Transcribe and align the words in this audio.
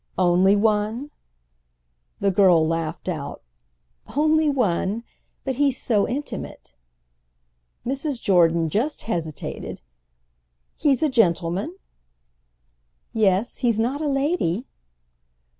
"Only 0.17 0.55
one?" 0.55 1.11
The 2.21 2.31
girl 2.31 2.67
laughed 2.67 3.07
out. 3.07 3.43
"Only 4.17 4.49
one—but 4.49 5.57
he's 5.57 5.79
so 5.79 6.07
intimate." 6.07 6.73
Mrs. 7.85 8.19
Jordan 8.19 8.67
just 8.67 9.03
hesitated. 9.03 9.79
"He's 10.75 11.03
a 11.03 11.07
gentleman?" 11.09 11.75
"Yes, 13.13 13.57
he's 13.57 13.77
not 13.77 14.01
a 14.01 14.07
lady." 14.07 14.65